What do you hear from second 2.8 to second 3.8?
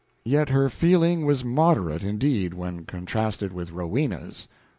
contrasted with